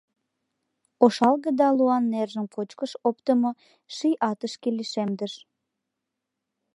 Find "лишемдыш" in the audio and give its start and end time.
4.77-5.33